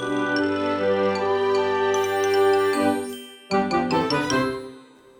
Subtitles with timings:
[0.00, 0.06] ハ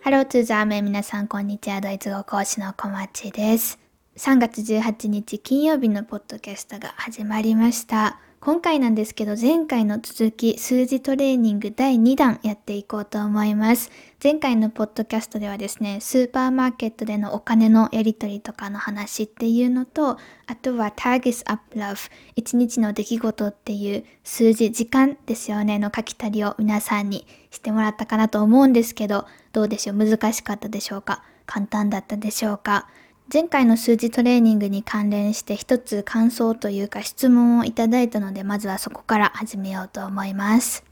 [0.05, 1.81] ローツーザーメン皆さんこんにちは。
[1.81, 3.77] ドイツ語講師の小町です。
[4.17, 8.19] 3月18日金曜日のポッドキャストが始まりました。
[8.43, 13.91] 今回なんですけど前回の続き数字トレーニング第2弾やっていこうと思います。
[14.21, 29.95] 前回のポッドキャストではですね、スーパーマーケットでのお金のやり取りとかの話っていうのと、あとは Targets Up Love、1日の出来事っていう数字、時間ですよね、の書き足りを皆さんにしてもらったかなと思うんですけど、どうでしょう？
[29.95, 31.23] 難しかったでしょうか？
[31.45, 32.87] 簡単だったでしょうか？
[33.33, 40.83] 前回の数字トレーニングに関連して一つ感想というか質問をいただいたのでまずはそこから始めようと思います。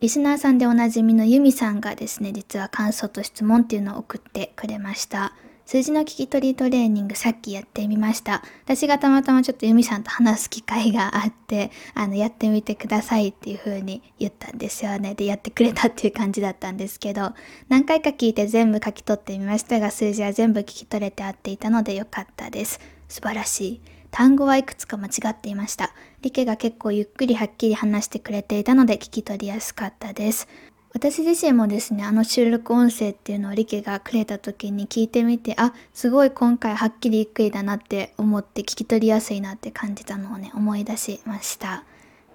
[0.00, 5.32] リスナーさんでおなじみのユミさんがですね実は感想と質問っていうのを送ってくれました。
[5.66, 8.42] 数字の聞き取りトレーニングさっきやってみました。
[8.64, 15.14] 私がたまたまちょっとユミさんと話す機会があって、あの、やってみてくださいっていう風に言ったんですよね。
[15.14, 17.32] で、やってくれたっていう感じだったんですけど、
[17.70, 22.78] 何回か聞いて全部書き取ってみましたが、数字は全部聞き取れて合っていたのでよかったです。
[23.08, 23.80] 素晴らしい。
[24.10, 25.92] 単語はいくつか間違っていました。
[26.20, 30.46] リケが結構ゆっくりはっきり話してくれていたので聞き取りやすかったです。
[30.94, 41.82] 私自身もですね、あの収録音声っていうのをリケがくれた時に聞いてみて、あ、すごい今回はっきりゆっくりだなって思って聞き取りやすいなって感じたのをね、思い出しました。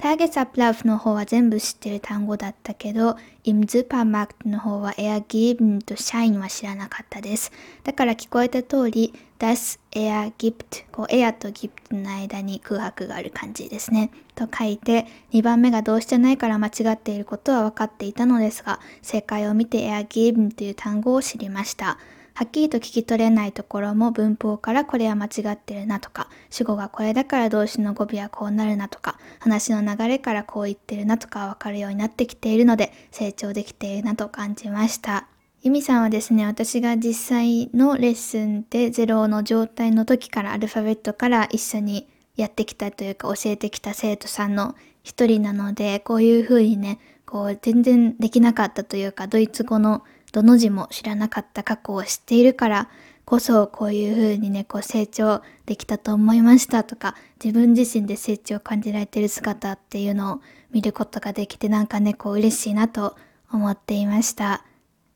[0.01, 7.51] ターゲットアップラフの方は全部知ってる単語だったけど、イムズパーマークの方はエアギブンとシャインは知らなかったです。
[7.83, 14.09] だから聞こえた通り、das er gibt こうエアとギプトの間に空白がある感じですね。
[14.35, 21.97] と書いて、2番目が動詞じゃないから間違っていることは分かっていたのですが、正解を見てエアギブンという単語を知りました。
[22.39, 35.27] はっきりと聞き取れないところも文法からこれは間違ってるなとか、主語がこれだから動詞の語尾はこうなるなとか、話の流れからこう言ってるなとかわかるようになってきているので、成長できているなと感じました。
[35.63, 52.89] ユミさんはですね、私が実際のレッスンでゼロの状態の時からアルファベットから一緒にやってきたというか教えてきた生徒さんの一人なので、こういうふうにね、こう全然できなかったというか、ドイツ語のどの字も知らなかった過去を知っているから
[53.25, 60.41] こそこういうふうにねこう成長できたと思いましたとか自分自身で成長を感じられてる姿っていうのを
[60.71, 63.15] 見ることができてなんかねこう嬉しいなと
[63.51, 64.63] 思っていました。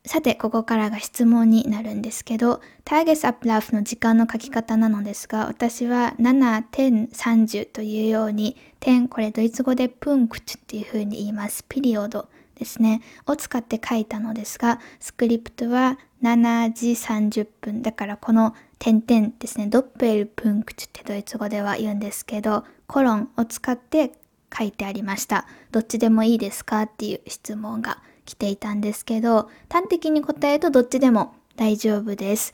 [0.05, 11.63] さて、ここからが質問になるんですけど、ターゲスアップラフの時間の書き方なのですが、私は7、10、30というように、10、これドイツ語でプンクチュっていう風に言います。
[11.69, 12.27] ピリオド。
[12.63, 17.81] ですね、を使って書いたのですが、スクリプトは7時30分。
[17.81, 24.13] だからこの点々ですね、ドッペルプンクチってドイツ語では言うんですけど、コロンを使って
[24.57, 25.45] 書いてありました。
[25.71, 32.53] どっちでもいいですかっていう質問が来ていたんですけど、端的に答えるとどっちでも大丈夫です。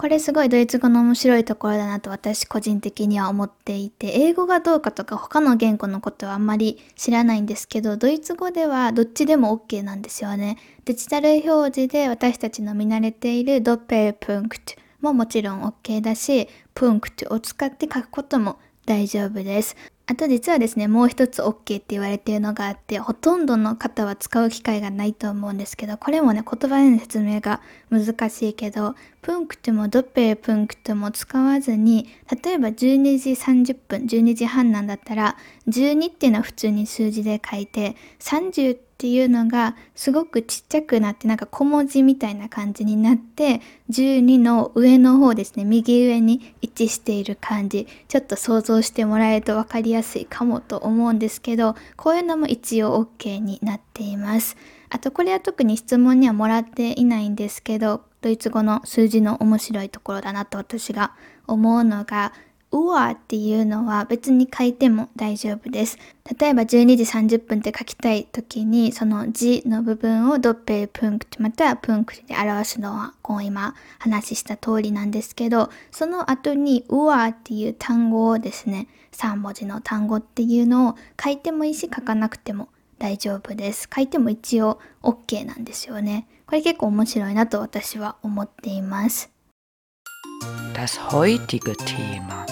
[0.00, 10.56] これすごいドイツ語の面白いところだなと私個人的には思っていて、英語がどうかとか他の言語のことはあんまり知らないんですけど、ドイツ語ではどっちでも OK なんですよね。
[10.86, 14.72] デジタル表示で私たちの見慣れているドッペルプンクト
[15.02, 19.76] ももちろん OK だし、プンクトを使って書くことも大丈夫です。
[20.10, 27.60] あと実はですね、もう一つ OK って言われているのがあって、ほとんどの方は使う機会がないと思うんですけど、これもね、言葉での説明が
[27.90, 32.08] 難しいけど、プンクトもドッペルプンクトも使わずに、
[32.44, 35.36] 例えば12時30分、12時半なんだったら、
[35.68, 45.64] 12っていうのは普通に数字で書いて、30ってっていうのがすごくちっちゃくなってなんか小文字みたいな感じになって12の上の方ですね。
[45.64, 47.88] 右上に位置している感じ。
[48.08, 54.58] ちょっと想像してもらえると分かりやすいかもと思うんですけどこういうのも一応 OK になっています。
[54.90, 61.12] あとこれは特に質問にはもらっていないんですけどドイツ語の数字の面白いところだなと私が
[61.46, 62.34] 思うのが
[62.72, 65.98] うわっていうのは別に書いても大丈夫です。
[66.38, 67.04] 例えば12時
[67.36, 82.68] 30分って書きたい時にその字の部分をドッペルプンクトまたはプンクトで表すのはこう今話した通りなんですけどその後にうわっていう単語をですね3文字の単語っていうのを書いてもいいし書かなくても
[83.00, 83.88] 大丈夫です。
[83.92, 86.28] 書いても一応 OK なんですよね。
[86.46, 89.30] これ結構面白いなと私は思っています。
[90.74, 92.46] Das heutige Thema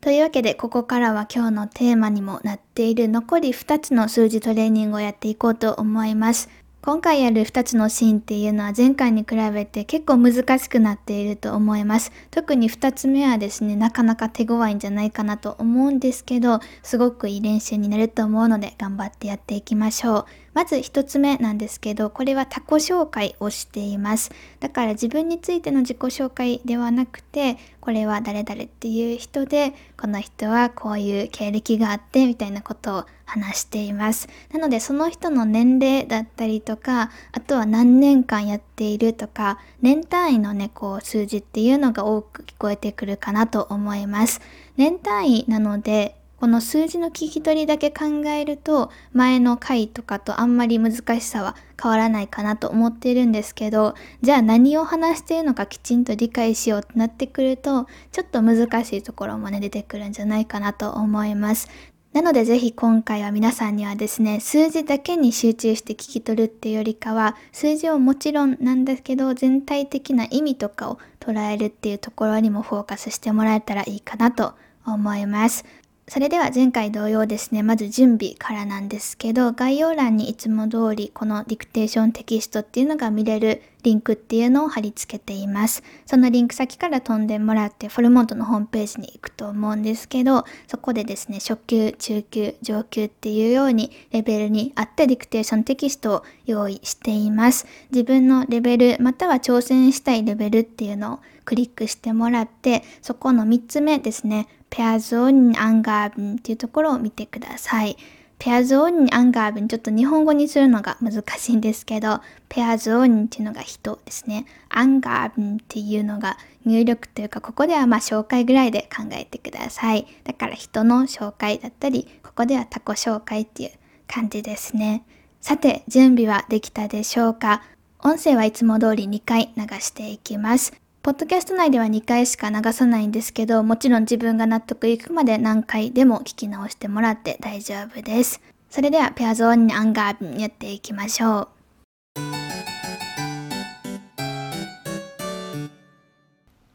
[0.00, 6.48] というわけでここからは今日のテーマにもなっている残り2つの数字トレーニングをやっていこうと思います。
[6.86, 12.12] 今回やる2つのシーンっていうのは前回に比べて結構難しくなっていると思います。
[12.30, 20.26] 特に2つ目はですね、なかなか手強いんじゃないかなと思うんですけど、すごくいい練習になると思うので頑張ってやっていきましょう。
[20.56, 24.30] まず1つ目なんですけど、これは他己紹介をしています。
[24.58, 34.30] だから自分についての自己紹介ではなくて、これは誰々っていう人で、この人はこういう経歴があってみたいなことを話しています。
[34.50, 44.40] なのでその人の年齢だったりとか、あとは何年間やっているとか、年単位のね、こう数字っていうのが多く聞こえてくるかなと思います。
[44.78, 61.68] 年単位なので、この数字の聞き取りだけ考えると前の回とかとあんまり難しさは変わらないかなと思っているんですけどじゃあ何を話しているのかきちんと理解しようってなってくるとちょっと難しいところもね出てくるんじゃないかなと思います
[62.16, 74.54] なのでぜひ今回は皆さんにはですね、数字だけに集中して聞き取るっていうよりかは、数字をもちろんなんですけど、全体的な意味とかを捉えるっていうところにもフォーカスしてもらえたらいいかなと
[74.86, 75.66] 思います。
[76.08, 85.84] それでは前回同様ですね、まず準備からなんですけど、概要欄にいつも通りこのディクテーションテキストっていうのが見れるリンクっていうのを貼り付けています。
[86.06, 97.68] そのリンク先から飛んでもらってフォルモントのホームページに行くと思うんですけど、そこでですね、初級、中級、上級っていうようにレベルに合ったディクテーションテキストを用意しています。
[97.92, 107.96] 自分のレベルまたは挑戦したいレベルっていうのをクリックしてもらって、そこの3つ目ですね、Personenangaben っていうところを見てください。
[108.38, 114.46] Personenangaben ちょっと日本語にするのが難しいんですけど、Person っていうのが人ですね。
[114.70, 120.06] Angaben っていうのが入力というか、ここではまあ紹介ぐらいで考えてください。
[120.24, 123.70] だから人の紹介だったり、ここでは他己紹介っていう
[124.06, 125.04] 感じですね。
[125.40, 127.62] さて、準備はできたでしょうか？
[128.00, 130.74] 音声はいつも通り2回流していきます。
[131.06, 138.40] ポッドキャスト内では2回しか流さないんですけど、もちろん自分が納得いくまで何回でも聞き直してもらって大丈夫です。
[138.68, 141.48] それでは、ペアゾーンにアンガーブやっていきましょう。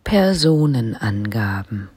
[0.06, 1.90] Personenangaben.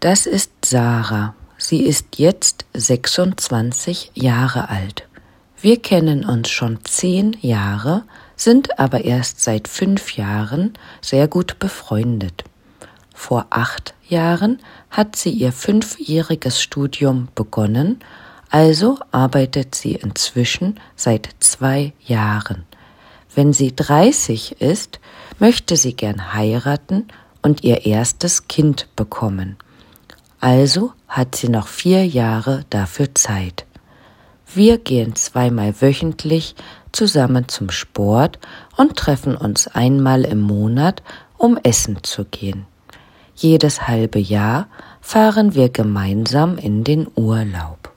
[0.00, 1.32] Das ist Sarah.
[1.56, 5.13] Sie ist jetzt 26 Jahre alt.
[5.64, 8.02] Wir kennen uns schon zehn Jahre,
[8.36, 12.44] sind aber erst seit fünf Jahren sehr gut befreundet.
[13.14, 14.58] Vor acht Jahren
[14.90, 18.00] hat sie ihr fünfjähriges Studium begonnen,
[18.50, 22.66] also arbeitet sie inzwischen seit zwei Jahren.
[23.34, 25.00] Wenn sie 30 ist,
[25.38, 27.08] möchte sie gern heiraten
[27.40, 29.56] und ihr erstes Kind bekommen.
[30.40, 33.64] Also hat sie noch vier Jahre dafür Zeit.
[34.54, 36.54] Wir gehen zweimal wöchentlich
[36.92, 38.38] zusammen zum Sport
[38.76, 41.02] und treffen uns einmal im Monat,
[41.36, 42.66] um essen zu gehen.
[43.34, 44.68] Jedes halbe Jahr
[45.00, 47.92] fahren wir gemeinsam in den Urlaub.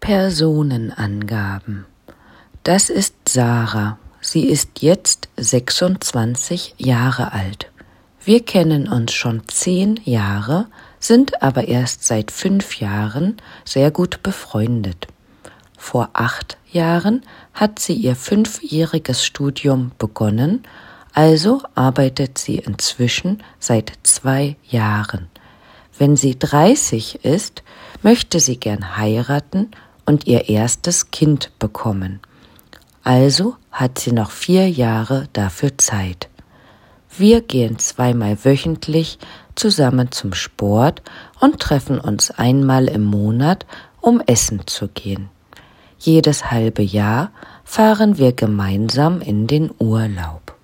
[0.00, 1.86] Personenangaben.
[2.64, 3.98] Das ist Sarah.
[4.20, 7.70] Sie ist jetzt 26 Jahre alt.
[8.24, 10.66] Wir kennen uns schon zehn Jahre,
[10.98, 13.36] sind aber erst seit fünf Jahren
[13.66, 15.08] sehr gut befreundet.
[15.76, 17.20] Vor acht Jahren
[17.52, 20.62] hat sie ihr fünfjähriges Studium begonnen,
[21.12, 25.28] also arbeitet sie inzwischen seit zwei Jahren.
[25.98, 27.62] Wenn sie 30 ist,
[28.02, 29.70] möchte sie gern heiraten
[30.06, 32.20] und ihr erstes Kind bekommen.
[33.02, 36.30] Also hat sie noch vier Jahre dafür Zeit.
[37.17, 39.19] Wir gehen zweimal wöchentlich
[39.55, 41.01] zusammen zum Sport
[41.39, 43.65] und treffen uns einmal im Monat,
[44.01, 45.29] um essen zu gehen.
[45.97, 47.31] Jedes halbe Jahr
[47.65, 50.55] fahren wir gemeinsam in den Urlaub.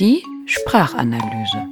[0.00, 1.66] Die Sprachanalyse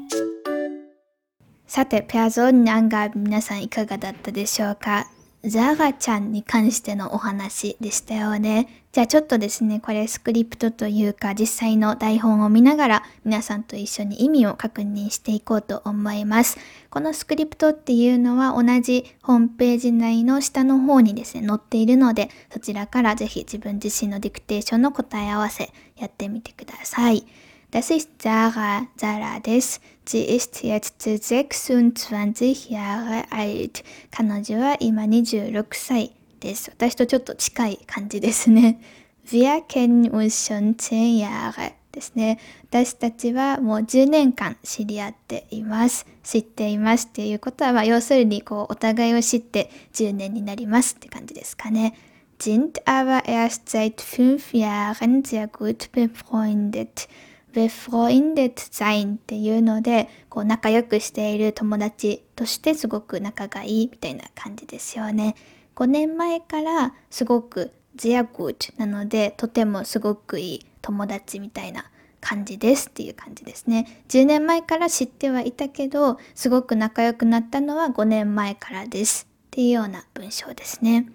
[1.67, 5.09] さて、ペアゾーンにアンガー皆さんいかがだったでしょうか
[5.46, 8.84] ザガちゃんに関してのお話でしたよね。
[8.92, 16.58] じゃあちょっとですね、これスクリプトというか実際の台本を見ながら皆さんと一緒に意味を確認していこうと思います。
[16.90, 27.26] このスクリプトっていうのは同じホームページ内の下の方にですね、載っているので、そちらからぜひ自分自身のディクテーションの答え合わせやってみてください。
[27.72, 29.80] Das ist Sarah, Sarah です。
[30.04, 33.84] Sie ist jetzt 26 Jahre alt.
[34.10, 36.72] 彼女は今26歳です。
[36.72, 38.82] 私とちょっと近い感じですね。
[39.24, 42.40] Wir kennen uns schon 10 Jahre ですね。
[42.72, 46.08] 私たちはもう10年間知り合っています。
[46.24, 51.94] 知っていますっていうことは、まあ、要するにこうお互いを知って10年になりますって感じですかね。
[52.40, 57.08] sind aber erst seit fünf Jahren sehr gut befreundet.
[57.54, 65.36] Befreundet sein っていうので、こう仲良くしている友達としてすごく仲がいいみたいな感じですよね。
[65.76, 71.90] 5年前からすごく sehr gut なので、とてもすごくいい友達みたいな
[72.22, 74.04] 感じですっていう感じですね。
[74.10, 81.10] 10年前から知ってはいたけど、すごく仲良くなったのは5年前からですっていうような文章ですね。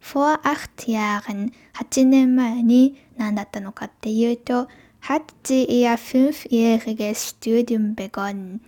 [0.00, 4.68] vor 8 Jahren 8年前に何だったのかっていうと
[5.00, 8.60] hat sie ihr fünfjähriges Studium begonnen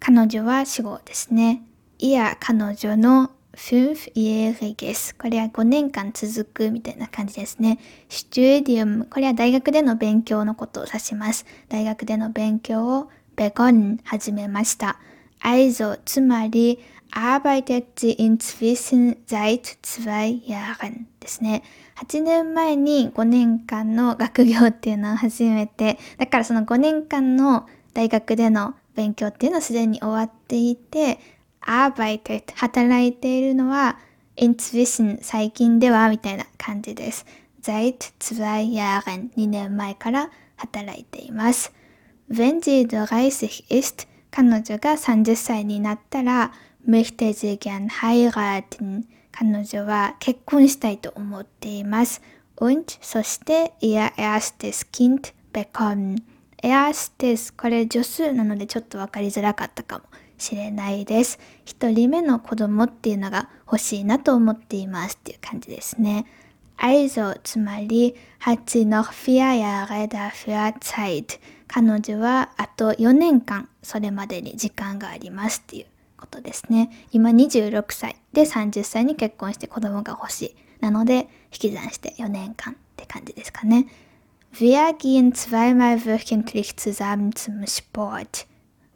[0.00, 1.62] 彼女は死後ですね。
[1.98, 7.78] いや彼女の fünfjähriges これは5年間続くみたいな感じですね。
[8.08, 11.46] Studium これは大学での勉強のことを指します。
[11.68, 14.98] 大学での勉強を begonnen 始めました。
[15.42, 16.78] also つまり
[17.12, 21.62] arbeitet sie inzwischen seit zwei Jahren ですね。
[21.96, 31.18] 8年前に5年間の学業っていうのを始めて、だからその5年間の大学での勉強っていうのはすでに終わっていて、
[31.62, 33.98] arbeitet 働いているのは
[34.36, 37.26] inzwischen 最近ではみたいな感じです。
[37.62, 41.72] seit zwei Jahren 2年前から働いています。
[42.30, 46.52] wenn sie 30 ist 彼女が30歳になったら
[46.86, 49.04] möchte sie gern heiraten
[49.38, 52.22] 彼女は結婚したいと思っています。
[52.58, 56.22] und そして ihr erstes Kind bekommen
[56.62, 60.04] erstes これ助数なのでちょっとわかりづらかったかも
[60.38, 61.38] しれないです。
[61.66, 66.24] 一人目の子供っていうのが欲しいなと思っていますっていう感じですね。
[66.78, 71.38] also つまり hat sie noch vier Jahre dafür Zeit
[71.68, 75.86] 彼女はあと4年間それまでに時間がありますっていう
[76.16, 76.90] ことですね。
[77.12, 80.56] 今26歳で30歳に結婚して子供が欲しい。
[80.80, 83.86] なので引き算して4年間って感じですかね。
[84.52, 88.46] Wir gehen zweimal wöchentlich zusammen zum Sport.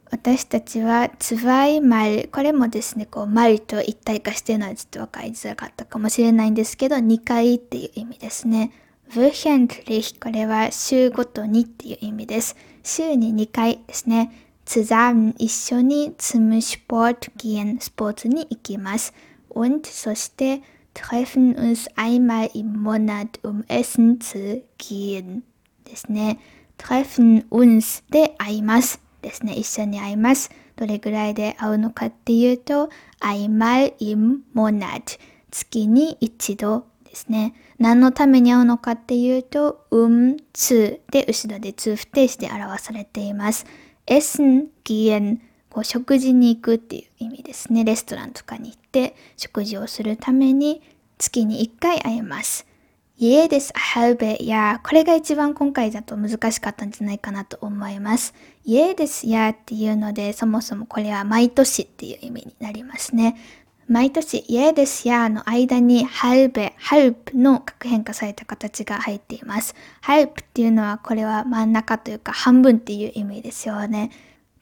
[0.09, 8.71] 私たちは zweimal これもですね、こう、マルと一体化してるのはちょっと分かりづらかったかもしれないんですけど、2回っていう意味ですね。
[9.11, 12.55] wöchentlich これは週ごとにっていう意味です。
[12.83, 14.50] 週に2回ですね。
[14.65, 19.13] Zusammen 一緒に zum Sport gehen スポーツに行きます。
[19.49, 20.61] und そして
[20.93, 25.41] treffen uns einmal im Monat um essen zu gehen
[25.85, 26.39] ですね。
[26.77, 29.53] treffen uns で会いますですね。
[29.53, 30.49] 一緒に会います。
[30.75, 32.89] どれぐらいで会うのかっていうと
[33.19, 35.19] einmal im Monat
[35.51, 37.53] 月に一度ですね。
[37.77, 43.65] 何のために会うのかっていうと um zu で後ろで通不定詞で表されています。
[44.07, 45.39] Essen gehen
[45.69, 47.85] こう食事に行くっていう意味ですね。
[47.85, 50.81] レストランとかに行って食事をするために
[51.17, 52.67] 月に1回会えます。
[53.17, 53.71] 家です。
[53.75, 58.33] あ、ハーベやこれが一番今回だと難しかったんじゃないかなと思います。
[58.65, 63.37] 家ですやっていうのでそもそもこれは毎年っていう意味になりますね。
[63.91, 69.75] 毎年家ですやの間に halbe、halb の核変化された形が入っています。
[70.01, 74.11] halb っていうのはこれは真ん中というか半分っていう意味ですよね。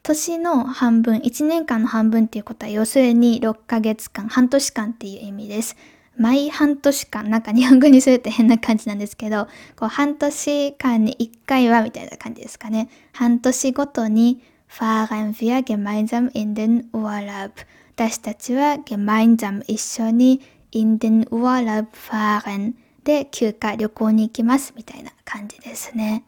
[0.01, 5.77] 年の半分、1年間の半分っていうことは要するに6ヶ月間、半年間っていう意味です。
[6.17, 9.45] 毎半年間、なんか日本語にすると変な感じなんですけど、
[9.75, 12.89] こう半年間に1回はみたいな感じですかね。
[13.13, 17.51] 半年ごとに fahren wir gemeinsam in den Urlaub
[17.99, 20.39] 私たちは gemeinsam 一緒に
[20.71, 22.71] in den Urlaub fahren
[23.03, 26.23] で休暇旅行に行きますみたいな感じですね。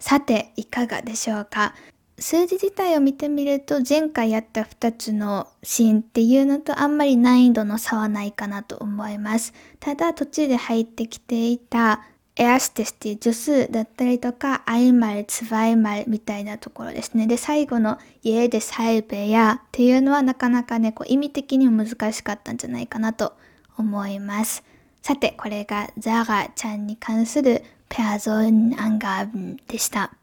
[0.00, 1.76] さて、いかがでしょうか？
[2.18, 9.54] 数字自体を見てみると前回やった2つのシーンっていうのとあんまり難易度の差はないかなと思います。
[9.78, 12.04] ただ途中で入ってきていた
[12.36, 17.26] エアステスっていう助数だったりとか、アイマル、ツバイマルみたいなところですね。
[17.26, 23.34] で、最後のイエデサイベヤっていうのはなかなかね、こう意味的にも難しかったんじゃないかなと
[23.76, 24.64] 思います。
[25.02, 30.14] さて、これがザガちゃんに関するペアゾーンアンガーブンでした。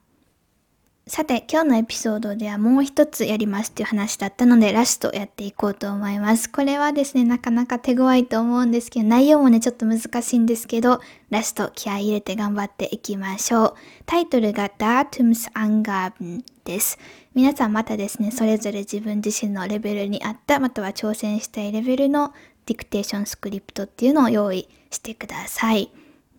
[1.09, 6.51] さて、今日のエピソードではもう一つやりますっていう話だったので、ラストやっていこうと思います。
[6.51, 11.01] これはですね、なかなか手強いと思うんですけど、内容もね、ちょっと難しいんですけど、
[11.31, 13.73] ラスト気合入れて頑張っていきましょう。
[14.05, 16.99] タイトルが Datums a n g a b n です。
[17.33, 22.35] 皆さんまたですね、それぞれ自分自身のレベルに合った、または挑戦したいレベルの
[22.67, 25.89] ディクテーションスクリプトっていうのを用意してください。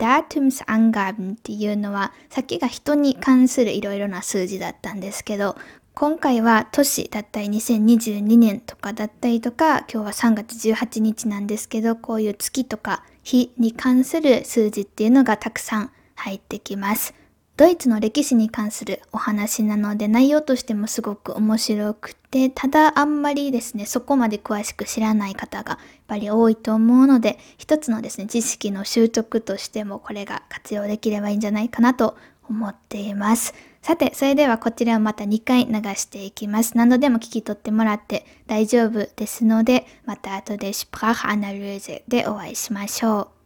[0.01, 5.57] Datumsangaben っていうのは、さっきが人に関するいろいろな数字だったんですけど、
[5.95, 17.20] 今回は年だったり2022年とかだったりとか、今日は3月18日なんですけど、こういう月とか日に関する数字っていうのがたくさん入ってきます。
[17.61, 32.17] ドイツの歴史に関するお話なので内容としてもすごく面白くて、ただあんまりですね、そこまで詳しく知らない方がやっぱり多いと思うので、一つのですね、知識の習得としてもこれが活用できればいいんじゃないかなと
[32.49, 33.53] 思っています。
[33.83, 36.79] さて、それではこちらをまた2回流していきます。
[36.79, 43.40] 何度でも聞き取ってもらって大丈夫ですので、また後で Sprachanalyse でお会いしましょう。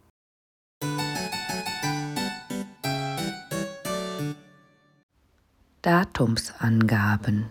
[5.85, 7.45] Datumsangaben.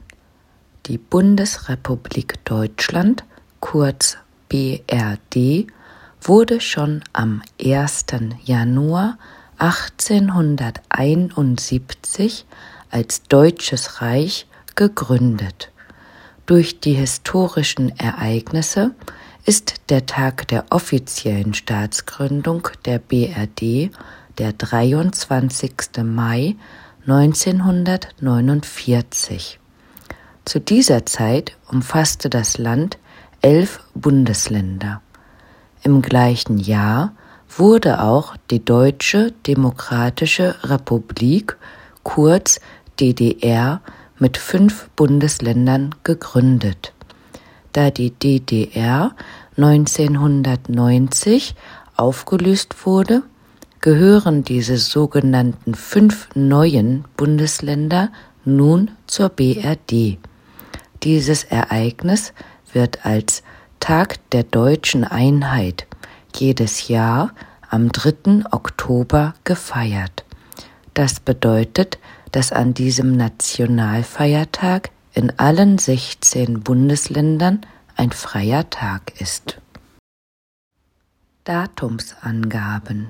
[0.87, 3.23] Die Bundesrepublik Deutschland,
[3.61, 5.69] kurz BRD,
[6.21, 8.07] wurde schon am 1.
[8.45, 9.19] Januar
[9.59, 12.45] 1871
[12.91, 15.71] als Deutsches Reich gegründet.
[16.47, 18.97] Durch die historischen Ereignisse
[19.47, 23.93] ist der Tag der offiziellen Staatsgründung der BRD
[24.39, 25.73] der 23.
[26.03, 26.57] Mai
[27.07, 29.61] 1949.
[30.47, 32.97] Zu dieser Zeit umfasste das Land
[33.43, 35.03] elf Bundesländer.
[35.83, 37.13] Im gleichen Jahr
[37.59, 41.59] wurde auch die Deutsche Demokratische Republik,
[42.05, 42.59] kurz
[42.99, 43.83] DDR,
[44.19, 46.95] mit fünf Bundesländern gegründet.
[47.73, 49.15] Da die DDR
[49.59, 51.55] 1990
[51.97, 53.25] aufgelöst wurde,
[53.85, 58.11] gehören diese sogenannten fünf neuen Bundesländer
[58.47, 60.17] nun zur BRD.
[61.03, 62.33] Dieses Ereignis
[62.73, 63.43] wird als
[63.81, 65.87] Tag der deutschen Einheit
[66.35, 67.35] jedes Jahr
[67.69, 68.47] am 3.
[68.53, 70.25] Oktober gefeiert.
[70.95, 71.99] Das bedeutet,
[72.33, 77.61] dass an diesem Nationalfeiertag in allen 16 Bundesländern
[77.97, 79.61] ein freier Tag ist.
[81.45, 83.09] Datumsangaben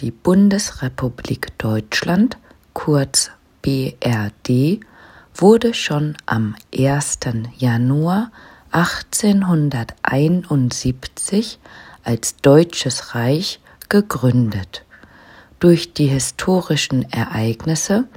[0.00, 2.38] die Bundesrepublik Deutschland,
[2.72, 3.30] kurz
[3.62, 4.80] BRD,
[5.34, 7.20] wurde schon am 1.
[7.56, 8.32] Januar
[8.72, 11.60] 1871
[12.02, 14.84] als Deutsches Reich gegründet.
[15.60, 18.08] Durch die historischen Ereignisse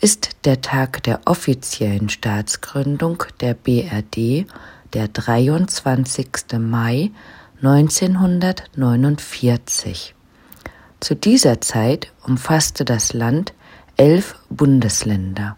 [0.00, 4.46] ist der Tag der offiziellen Staatsgründung der BRD
[4.92, 6.28] der 23.
[6.58, 7.12] Mai
[7.62, 10.15] 1949.
[11.00, 13.52] Zu dieser Zeit umfasste das Land
[13.96, 15.56] elf Bundesländer.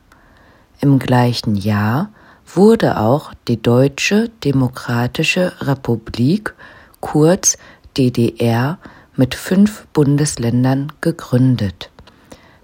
[0.80, 2.10] Im gleichen Jahr
[2.54, 6.54] wurde auch die Deutsche Demokratische Republik,
[7.00, 7.56] kurz
[7.96, 8.78] DDR,
[9.16, 11.90] mit fünf Bundesländern gegründet.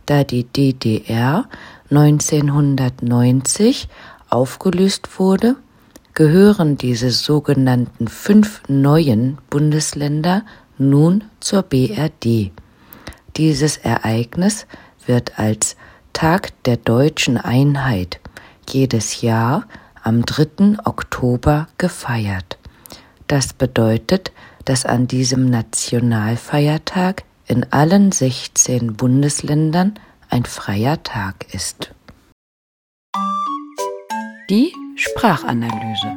[0.07, 1.47] Da die DDR
[1.91, 3.89] 1990
[4.31, 5.57] aufgelöst wurde,
[6.15, 10.43] gehören diese sogenannten fünf neuen Bundesländer
[10.77, 12.53] nun zur BRD.
[13.37, 14.66] Dieses Ereignis
[15.07, 15.77] wird als
[16.12, 18.20] Tag der deutschen Einheit
[18.68, 19.66] jedes Jahr
[20.03, 20.79] am 3.
[20.85, 22.59] Oktober gefeiert.
[23.27, 24.33] Das bedeutet,
[24.64, 29.94] dass an diesem Nationalfeiertag in allen 16 Bundesländern
[30.31, 31.92] ein freier Tag ist.
[34.49, 36.16] Die Sprachanalyse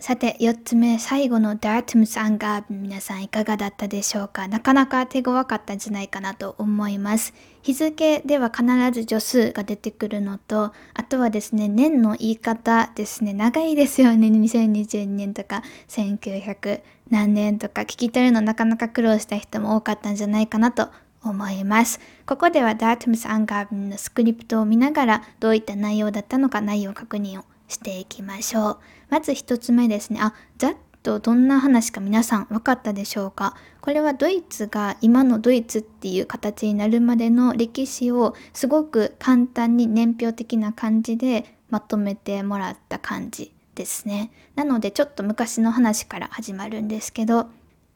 [0.00, 4.46] さて、4つ目、最後の Datums Angaben 皆さんいかがだったでしょうか？
[4.46, 7.34] なかなか手強かったんじゃないかなと思います。
[7.62, 14.28] 日付では必ず助数が出てくるのと、あとはですね、年の言い方ですね、長いですよね。
[14.28, 16.80] 2022年とか1900
[17.10, 20.90] 何年とか聞き取るのなかなか苦労した人も多かったんじゃないかなと
[21.24, 21.98] 思います。
[22.24, 28.78] ここでは Datums Angaben のスクリプトを見ながらどういった内容だったのか内容確認をしていきましょう。
[29.10, 30.20] まず一つ目ですね。
[30.20, 33.54] あ、ざっとどんな話か皆さん分かったでしょうか？
[33.80, 44.32] これはドイツが今のドイツっていう形になるまでの歴史をすごく簡単に年表的な感じでまとめてもらった感じですね。
[44.56, 47.48] なのでちょっと昔の話から始まるんですけど、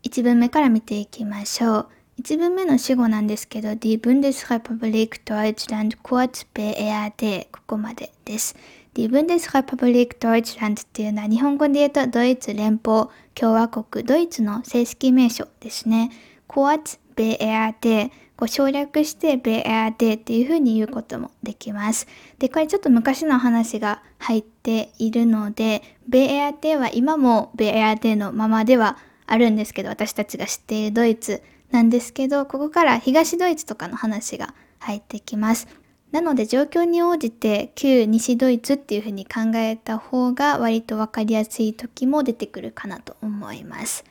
[0.04, 1.88] 1文目から見ていきましょう。
[2.20, 8.54] 1文目の主語なんですけど、Die Bundesrepublik Deutschland kurz BRD ここまでです。
[8.94, 16.10] Die Bundesrepublik Deutschland っていうのは日本語で言うとドイツ連邦共和国ドイツの正式名称ですね。
[16.48, 18.10] Kurz BRD
[18.42, 22.08] こう省略して BRD っていう風に言うこともできます。
[22.38, 35.68] で、これちょっと昔の話が入っているので、BRD は今も BRD のままではあるんですけど、私たちが知っているドイツなんですけど、ここから東ドイツとかの話が入ってきます。
[36.12, 44.04] なので状況に応じて旧西ドイツっていうふうに考えた方が割と分かりやすい時も出てくるかなと思います。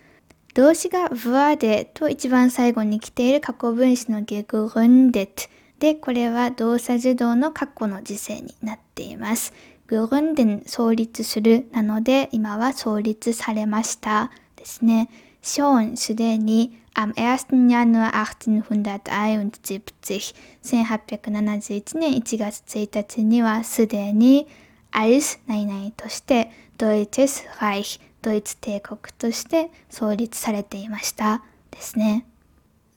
[0.53, 5.47] 動詞が wurde と一番最後に来ている過去分詞の gegründet
[5.79, 9.53] で、これは動作受動の過去の時世になっています。
[9.87, 15.09] gründen 創立するなので、今は創立されましたですね。
[15.41, 17.67] schon すでに am 1.
[17.67, 24.47] Januar 1871 1871年1月1日にはすでに
[24.91, 32.25] als 何々として Deutsches Reich ドイツ帝国として創立されていましたですね。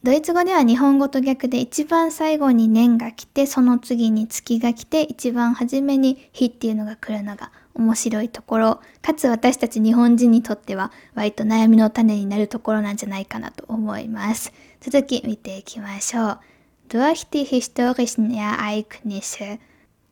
[0.02, 16.40] ドイツ語では日本語と逆で一番最後に年が来てその次に月が来て一番初めに日っていうのが来るのが面白いところかつ私たち日本人にとっては割と悩みの種になるところなんじゃないかなと思います続き見ていきましょう
[16.88, 19.58] Durch die historischen Ereignisse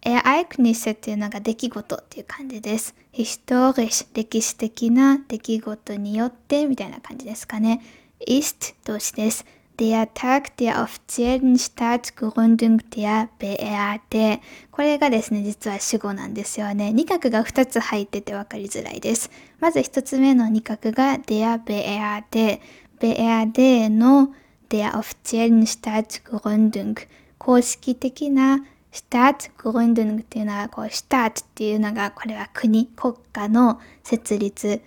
[0.04, 2.94] Ereignisse っていうのが出来事っていう感じです。
[3.12, 7.80] historisch 歴史的な出来事によってみたいな感じですかね。
[8.26, 9.46] ist 動詞です。
[9.82, 14.38] Der Tag der offiziellen Staatsgründung der BRD
[14.70, 16.92] これがですね、実は主語なんですよね。
[16.92, 19.28] 二角が2つ入ってて分かりづらいです。
[19.58, 22.60] まず1つ目の二角が der BRD。
[23.00, 24.32] BRD の
[24.68, 26.96] der offiziellen Staatsgründung
[27.38, 34.80] 公式的なシュターツ・グルンドゥングっていうのは、こう、シュターツっていうのが、これは国、国家の設立。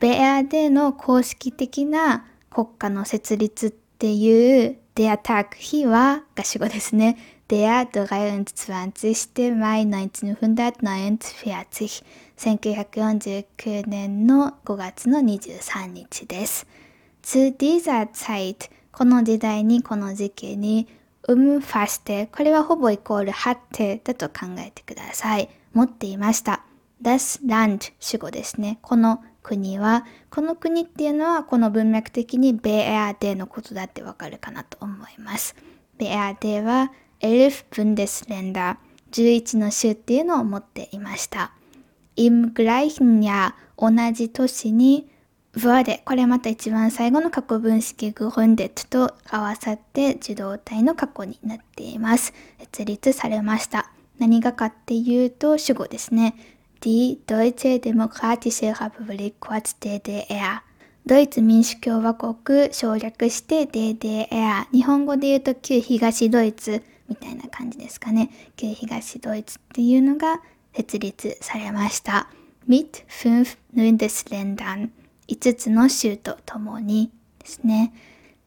[0.00, 7.16] ベアでの公式的な国家の設立っていう、デアターク日は、が主語ですね。
[7.46, 9.54] Der 23.
[9.54, 12.02] Mai 1949
[12.36, 16.66] 1949年の5月の23日です。
[17.22, 20.88] Zu dieser Zeit この時代にこの時期に
[21.28, 25.48] うむファステ、これはほぼイコールハッテだと考えてください。
[25.74, 26.64] 持っていました。
[27.00, 28.80] das Land 主語ですね。
[28.82, 35.56] この国は、この国っていうのはこの文脈的にベエアデのことだってわかるかなと思います。
[35.98, 41.52] ベエアデはエルフ・ブンデスレンダー、11の州っていうのを持っていました。
[42.16, 45.08] im gleichen Jahr 同じ年に
[45.54, 52.32] wurde これまた一番最後の過去分式 gründet と合わさって受動体の過去になっています。
[52.58, 53.90] 設立されました。
[54.18, 56.34] 何がかっていうと主語ですね。
[56.84, 60.62] Die Deutsche Demokratische Republik kurz DDR
[61.06, 68.30] ドイツ民主共和国省略して DDR 日本語で言うと旧東ドイツみたいな感じですかね。
[68.56, 70.40] 旧東ドイツっていうのが
[70.74, 72.28] 設立されました。
[72.68, 74.90] mit fünf Bundesländern
[75.28, 77.92] 5つの州とともにですね。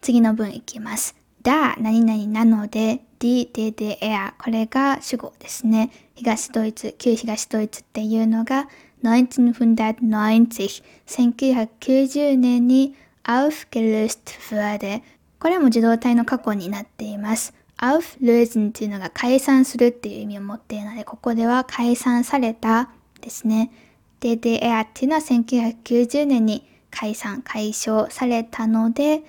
[0.02, 1.16] 次の文いきます。
[1.42, 5.92] だ、何々なので、d, d, d, er これが主語ですね。
[6.16, 8.68] 東ドイツ、旧東ドイツっていうのが
[9.04, 15.02] 1990 1990年に aufgelöst wurde
[15.40, 17.54] これも自動体の過去になっています。
[17.78, 22.90] auflösen っていうのが解散するっていう意味を持っているので、ここでは解散された
[23.22, 23.72] ですね。
[24.22, 29.24] DDR っていうのは1990年に解散、解消されたので、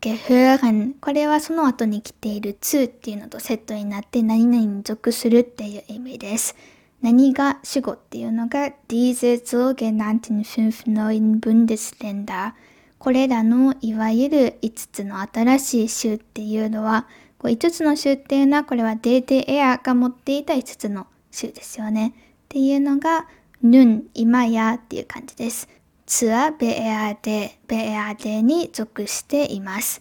[0.00, 6.54] gehören これはその後に来ている to っていうのとセットになって何々に属するっていう意味です。
[7.02, 12.52] 何が主語っていうのが diese sogenannten fünf neuen Bundesländer
[12.98, 17.06] これらのいわゆる5つの新しい州っていうのは
[17.40, 22.12] 5つの州っていうのはこれは DDR が持っていた5つの州ですよねっ
[22.48, 23.28] ていうのが
[23.62, 25.68] nun 今やっていう感じです。
[26.06, 30.00] ツアベエアデ、ベエアデに属しています。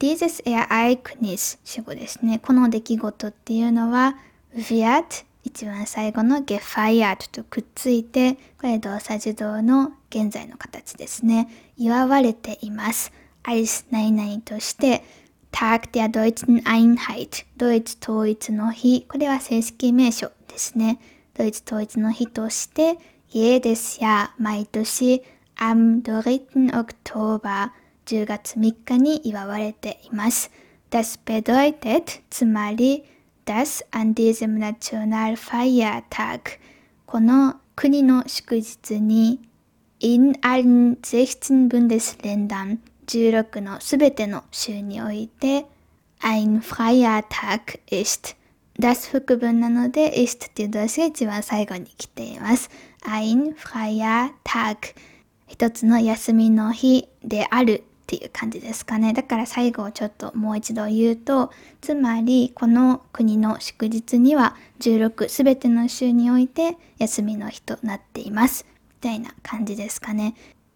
[0.00, 2.40] Dieses Ereignis 主語ですね。
[2.40, 4.16] この出来事っていうのは
[4.54, 11.48] wird 一番最後の gefeiert とくっついて、これ動作受動の現在の形ですね。
[11.76, 13.12] 祝われています。
[13.44, 15.04] als 何々として
[15.52, 19.06] Tag der Deutschen Einheit ドイツ統一の日。
[19.08, 20.98] これは正式名称ですね。
[21.34, 22.98] ドイツ統一の日として
[23.30, 25.22] jedes Jahr 毎年
[25.56, 26.76] am 3.
[26.76, 27.70] Oktober
[28.06, 30.50] 10月3日に祝われています。
[30.90, 33.04] Das bedeutet つまり
[33.44, 36.58] das an diesem Nationalfeiertag
[37.06, 39.40] この国の祝日に
[40.00, 45.66] in allen 16 Bundesländern 16のすべての州において
[46.20, 48.36] ein Feiertag ist
[48.78, 52.70] das 副文なので ist っていう動詞が一番最後に来ています。
[53.02, 54.94] ein Feiertag
[55.54, 59.12] 一つの休みの日であるっていう感じですかね。
[59.12, 68.66] だから最後をちょっともう一度言うと、つまりこの国の祝日には16すべての週において休みの日となっています。
[68.94, 70.34] みたいな感じですかね。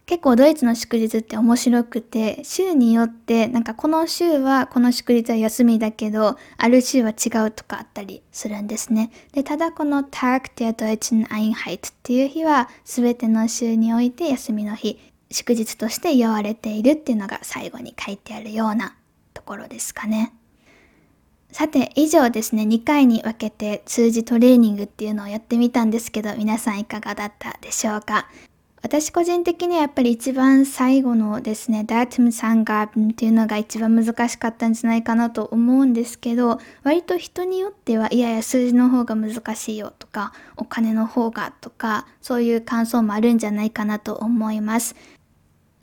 [0.08, 9.10] 結構ドイツの祝日って面白くて、週によってなんかこの週はこの祝日は休みだけど、ある週は違うとかあったりするんですね。
[9.32, 14.98] で、ただこの Tag der Deutschen Einheit っていう日は全ての週において休みの日、
[15.30, 18.96] 祝日として言われているっていうのが最後に書いてあるような
[19.34, 20.32] ところですかね。
[21.52, 28.26] さて、以上ですね、2回に分けて数字トレーニングっていうのをやってみたんですけど、皆さんいかがだったでしょうか？
[28.88, 44.96] 私個人的にはやっぱり一番最後のですね、ダートムサンガーブンっていうのが一番難しかったんじゃないかなと思うんですけど、割と人によっては、いやいや数字の方が難しいよとか、お金の方がとか、そういう感想もあるんじゃないかなと思います。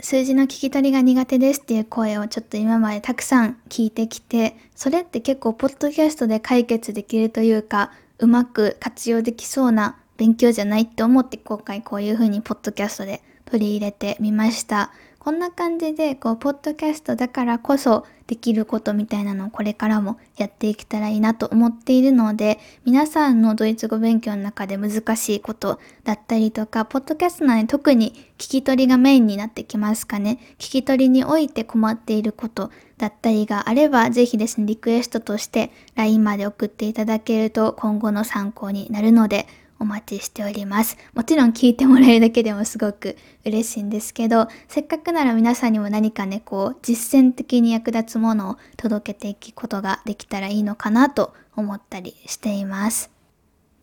[0.02, 14.92] 数字の聞き取りが苦手ですっていう声をちょっと今までたくさん聞いてきて、それって結構ポッドキャストで解決できるというか、うまく活用できそうな勉強じゃないって思って今回こういう風にポッドキャストで取り入れてみました。
[15.26, 30.38] こんな感じで、こう、ポッドキャストだからこそできることみたいなのをこれからもやっていけたらいいなと思っているので、皆さんのドイツ語勉強の中で難しいことだったりとか、ポッドキャストなので特に聞き取りがメインになってきますかね。
[30.60, 39.48] 聞き取りにおいて困っていることだったりがあれば、ぜひですね、リクエストとして LINE まで送っていただけると今後の参考になるので、
[39.86, 40.98] お待ちしております。
[41.14, 53.15] もちろん聞いてもらえるだけでもすごく嬉しいんですけど、せっかくなら皆さんにも何かね、こう、実践的に役立つものを届けていくことができたらいいのかなと思ったりしています。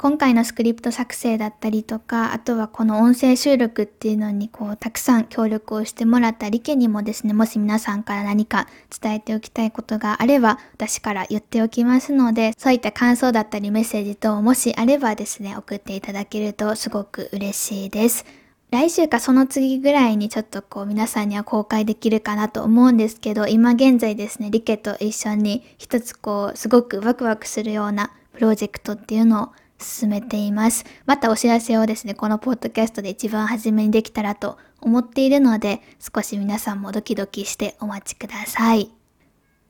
[0.03, 8.67] 今回のスクリプト作成だったりとか、あとはこの音声収録っていうのにこう、たくさん協力をしてもらった理家にもですね、もし皆さんから何か
[9.01, 18.25] 伝えておきたいことがあれば、私から言っておきますので、そういった感想だったりメッセージ等もしあればですね、送っていただけるとすごく嬉しいです。
[18.73, 30.85] 来週かその次ぐらいにちょっとこう皆さんには公開できるかなと思うんですけど、今現在ですね、リケと一緒に一つこう、すごくワクワクするようなプロジェクトっていうのを進めています。
[31.05, 38.91] またお知らせをですね、このポッドキャストで一番初めにできたらと思っているので、少し皆さんもドキドキしてお待ちください。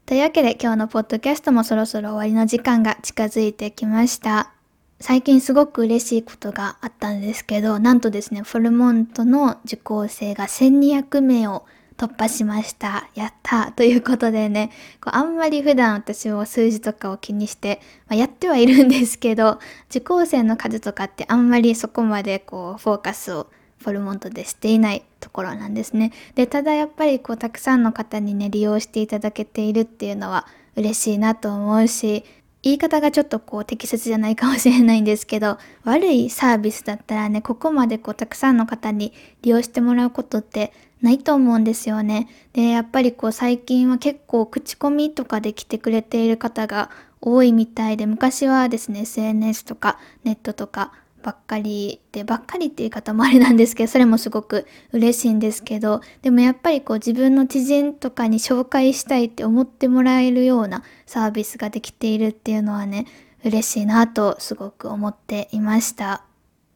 [0.07, 4.53] というわけで今日のポッドキャストもそろそろ終わりの時間が近づいてきました。
[5.01, 11.65] 最近すごく嬉しいことがあったんですけど、なんとですね、フォルモントの受講生が1200名を
[11.97, 13.09] 突破しました。
[13.15, 19.59] やったということでね、こうあんまり普段私も数字とかを気にして、まあ、やってはいるんですけど、
[19.91, 26.13] 受講生の数とかってあんまりそこまでこうフォーカスをフォルモントでしていないところなんですね。
[26.35, 32.25] で、ただやっぱりこうたくさんの方にね、利用していただけているっていうのは嬉しいなと思うし、
[32.63, 42.29] 言い方がちょっとこう適切じゃないかもしれないんですけど、悪いサービスだったらね、ここまでこうたくさんの方に利用してもらうことってないと思うんですよね。
[42.53, 63.07] で、やっぱりこう最近は結構口コミとかで来てくれている方が多いみたいで、昔はですね、SNS とかネットとかばっかりで、ばっかりっていう方もあれなんですけど、それもすごく嬉しいんですけど、でもやっぱりこう自分の知人とかに紹介したいって思ってもらえるようなサービスができているっていうのはね、
[63.45, 66.32] 嬉しいなとすごく思っていました。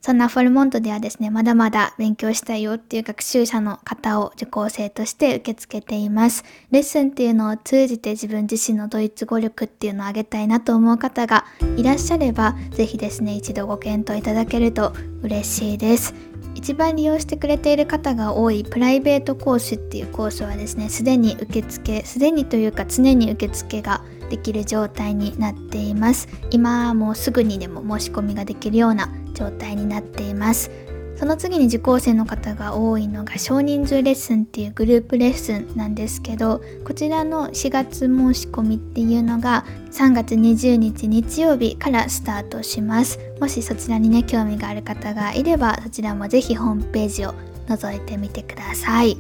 [0.07, 6.45] そんなフォルモントではですね、まだまだ勉強したいよっていう学習者の方を受講生として受け付けています。
[6.71, 11.45] レッスンっていうのを通じて自分自身のドイツ語力っていうのを上げたいなと思う方が
[11.77, 14.92] いらっしゃれば、ぜひですね、一度ご検討いただけると
[15.23, 16.14] 嬉しいです。
[16.55, 30.70] 一番利用してくれている方が多いプライベート講師っていうコースはですね、すでに受付、すでにというか常に受付ができる状態になっています今もうすぐにでも申し込みができるような状態になっています
[31.16, 47.35] その次に受講生の方が多いのが少人数レッスンっていうグループレッスンなんですけどこちらの4月申し込みっていうのが3月20日日曜日からスタートしますもしそちらにね興味がある方がいればそちらもぜひホームページを
[47.66, 49.16] 覗いてみてください。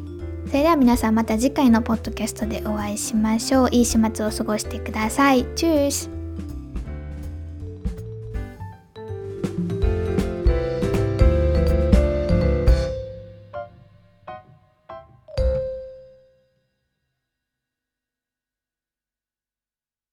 [0.46, 3.68] それでは皆さんまた次回のポッドキャストでお会いしましょう。
[3.72, 5.44] いい週末を過ごしてください。
[5.56, 6.15] チュース